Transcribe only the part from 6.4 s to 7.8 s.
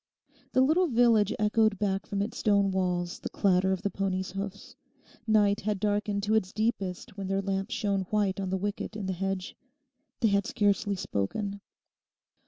deepest when their lamp